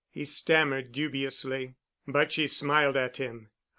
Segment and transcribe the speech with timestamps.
[0.09, 1.75] he stammered dubiously.
[2.07, 3.51] But she smiled at him.